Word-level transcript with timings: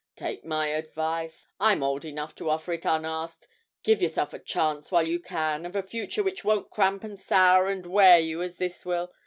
'Take 0.15 0.43
my 0.43 0.69
advice 0.69 1.45
(I'm 1.59 1.83
old 1.83 2.05
enough 2.05 2.33
to 2.37 2.49
offer 2.49 2.73
it 2.73 2.85
unasked); 2.85 3.47
give 3.83 4.01
yourself 4.01 4.33
a 4.33 4.39
chance 4.39 4.91
while 4.91 5.07
you 5.07 5.19
can 5.19 5.63
of 5.63 5.75
a 5.75 5.83
future 5.83 6.23
which 6.23 6.43
won't 6.43 6.71
cramp 6.71 7.03
and 7.03 7.19
sour 7.19 7.67
and 7.67 7.85
wear 7.85 8.17
you 8.19 8.41
as 8.41 8.57
this 8.57 8.83
will. 8.83 9.13